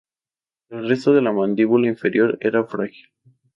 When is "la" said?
1.21-1.31